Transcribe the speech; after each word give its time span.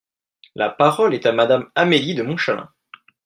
La 0.55 0.71
parole 0.71 1.13
est 1.13 1.27
à 1.27 1.31
Madame 1.31 1.69
Amélie 1.75 2.15
de 2.15 2.23
Montchalin. 2.23 2.71